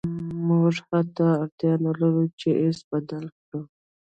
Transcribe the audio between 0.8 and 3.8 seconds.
حتی اړتیا نلرو چې ایس بدل کړو